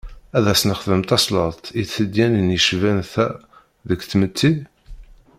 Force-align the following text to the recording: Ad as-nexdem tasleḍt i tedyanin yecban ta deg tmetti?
Ad 0.37 0.45
as-nexdem 0.51 1.01
tasleḍt 1.09 1.65
i 1.79 1.83
tedyanin 1.93 2.53
yecban 2.55 2.99
ta 3.11 3.27
deg 3.87 3.99
tmetti? 4.03 4.51